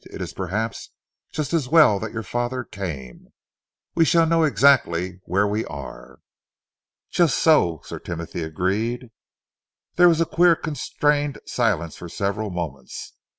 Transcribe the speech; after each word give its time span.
"It 0.11 0.19
is 0.19 0.33
perhaps 0.33 0.89
just 1.31 1.53
as 1.53 1.67
well 1.69 1.99
that 1.99 2.11
your 2.11 2.23
father 2.23 2.63
came. 2.63 3.27
We 3.93 4.03
shall 4.03 4.25
know 4.25 4.41
exactly 4.41 5.21
where 5.25 5.45
we 5.47 5.63
are." 5.65 6.17
"Just 7.11 7.37
so," 7.37 7.81
Sir 7.83 7.99
Timothy 7.99 8.41
agreed. 8.41 9.11
There 9.97 10.09
was 10.09 10.19
a 10.19 10.25
queer 10.25 10.55
constrained 10.55 11.37
silence 11.45 11.97
for 11.97 12.09
several 12.09 12.49
moments. 12.49 13.13